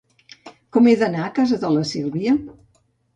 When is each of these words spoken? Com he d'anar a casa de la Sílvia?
Com 0.77 0.87
he 0.91 0.93
d'anar 1.01 1.21
a 1.25 1.33
casa 1.39 1.59
de 1.65 1.69
la 1.75 1.83
Sílvia? 1.91 2.33